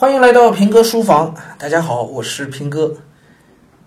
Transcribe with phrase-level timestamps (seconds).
[0.00, 2.94] 欢迎来到平哥书房，大家好，我是平哥。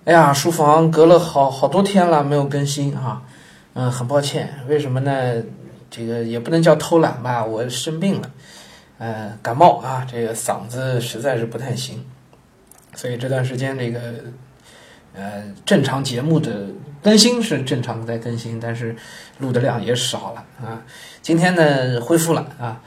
[0.04, 3.23] 哎呀，书房隔了好好多天了没有更新啊，
[3.76, 5.42] 嗯，很抱歉，为什么呢？
[5.89, 8.29] 这个也不能叫偷懒吧，我生病了，
[8.97, 12.03] 呃，感冒啊，这个嗓子实在是不太行，
[12.93, 14.01] 所以这段时间这个
[15.15, 16.67] 呃正常节目的
[17.02, 18.93] 更新是正常的在更新，但是
[19.38, 20.84] 录的量也少了啊。
[21.21, 22.81] 今天呢恢复了啊。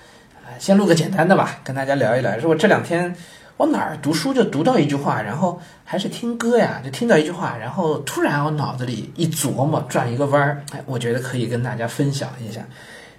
[0.59, 2.39] 先录个简单的吧，跟大家聊一聊。
[2.41, 3.15] 说我这两天
[3.57, 12.61] 我哪儿读书就读到一句话，然后还是听歌呀，就听到一句话，然后突然我脑子里一琢磨，转一个弯儿，哎，我觉得可以跟大家分享一下。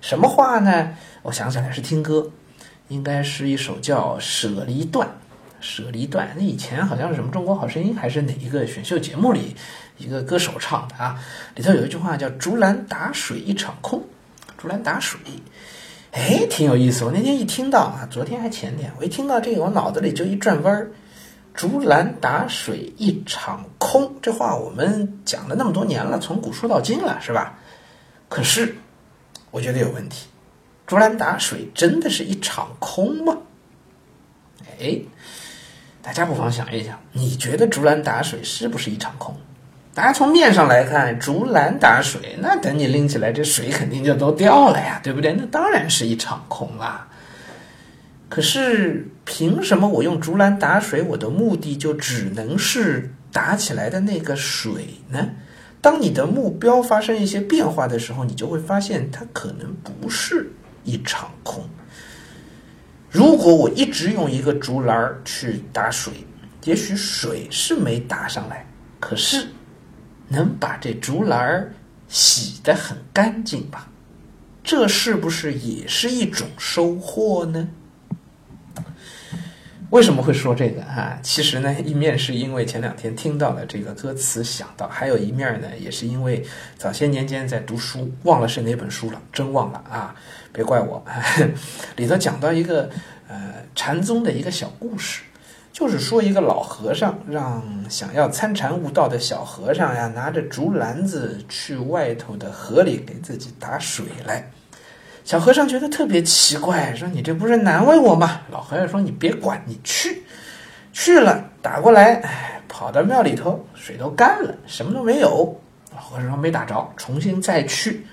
[0.02, 0.90] 什么话呢？
[1.24, 2.30] 我想起来是听歌，
[2.90, 5.08] 应该是一首叫《舍离段》。
[5.62, 9.56] 舍离段，那以前好像是什么《中国好声音》还是哪一个选秀节目里
[9.98, 11.20] 一个歌手唱的啊？
[11.56, 14.04] 里头有一句话叫“竹篮打水一场空”，
[14.60, 15.20] 竹篮打水。
[16.16, 17.04] 哎，挺有意思。
[17.04, 20.92] 我那天一听到啊，昨天还前天，我一听到这个，我脑子里就一转弯儿
[21.54, 27.60] ，“竹篮打水一场空”这话我们讲了那么多年了，从古说到今了，是吧？
[28.30, 28.78] 可是
[29.52, 30.28] 我觉得有问题
[30.88, 33.38] ，“竹篮打水”真的是一场空吗？
[34.80, 35.02] 哎，
[36.02, 39.36] 大家不妨想一想，你觉得“竹篮打水”是不是一场空？
[39.96, 45.32] 大家从面上来看，竹篮打水，那等你拎起来，这水肯定就都掉了呀，对不对？
[45.32, 47.08] 那当然是一场空啦。
[48.28, 55.30] 可是凭什么我用竹篮打水，我的目的就只能是打起来的那个水呢？
[55.80, 60.52] 当你的目标发生一些变化的时候，你就会发现它可能不是
[60.84, 61.64] 一场空。
[63.10, 66.12] 如果我一直用一个竹篮去打水，
[66.66, 68.68] 也许水是没打上来，
[69.00, 69.48] 可是。
[70.30, 71.74] 能把这竹篮儿
[72.08, 73.90] 洗得很干净吧？
[74.64, 77.70] 这是不是也是一种收获呢？
[79.92, 81.20] 为什么会说这个啊？
[81.22, 86.44] 其实呢，一面是因为前两天听到了这个歌词想到，还有一面呢，也是因为
[86.78, 90.16] 早些年间在读书，忘了是哪本书了，真忘了啊！
[90.52, 91.06] 别怪我。
[91.98, 92.90] 里头讲到一个
[93.28, 95.22] 呃禅宗的一个小故事。
[95.76, 104.50] 就是说，一个老和尚让想要参禅悟道的小和尚呀，拿着竹篮子去外头的河里给自己打水来。
[105.26, 110.24] 小和尚觉得特别奇怪，说：“你这不是难为我吗？”老和尚说：“你别管，你去。”
[110.94, 115.60] 去了，打过来，哎，跑到庙里头，水都干了，什么都没有。
[115.94, 118.08] 老和尚说：“没打着，重新再去，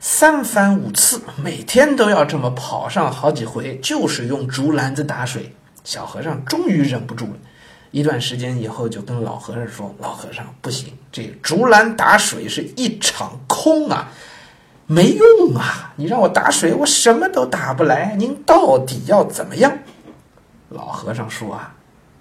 [0.00, 5.54] 三番五次，每天都要这么跑上好几回，就是用竹篮子打水。”
[5.84, 7.38] 小和尚终于忍不住了，
[7.90, 14.10] 一段时间以后就跟老和尚说：“老和尚，不行，这竹篮打水是一场空啊，
[14.86, 15.92] 没用啊！
[15.96, 18.16] 你让我打水，我什么都打不来。
[18.16, 19.78] 您到底要怎么样？”
[20.70, 21.74] 老和尚说：“啊，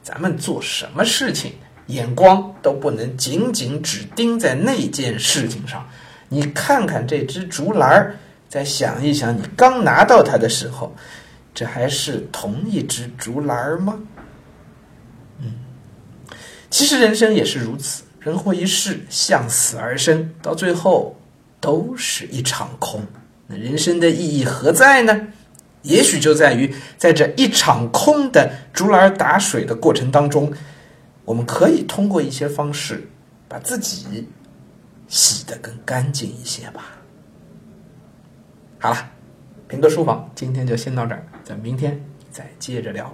[0.03, 1.53] 咱们做什么事情，
[1.87, 5.87] 眼光都不能仅仅只盯在那件事情上。
[6.27, 8.15] 你看看这只竹篮儿，
[8.49, 10.93] 再想一想，你刚拿到它的时候。”
[11.53, 13.99] 这还是同一只竹篮儿吗？
[15.39, 15.53] 嗯，
[16.69, 21.15] 其实人生也是如此，人活一世，向死而生，到最后
[21.59, 23.05] 都是一场空。
[23.45, 25.27] 那人生的意义何在呢？
[25.83, 30.51] 也许就在于在这一场空的竹篮打水的过程当中，
[31.25, 33.07] 我们可以通过一些方式
[33.47, 34.27] 把自己
[35.07, 36.97] 洗得更干净一些吧。
[38.79, 39.11] 好了。
[39.73, 43.11] 平哥书房，今天就先到这儿，咱明天再接着聊。